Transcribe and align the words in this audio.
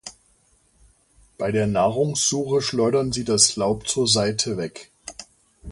Bei 1.37 1.51
der 1.51 1.67
Nahrungssuche 1.67 2.63
schleudern 2.63 3.11
sie 3.11 3.23
das 3.23 3.55
Laub 3.55 3.87
zur 3.87 4.07
Seite 4.07 4.57
weg. 4.57 4.89